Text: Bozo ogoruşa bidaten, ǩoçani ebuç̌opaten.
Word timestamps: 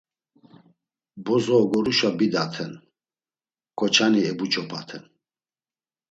Bozo 1.25 1.53
ogoruşa 1.63 2.09
bidaten, 2.19 2.71
ǩoçani 3.79 4.21
ebuç̌opaten. 4.29 5.03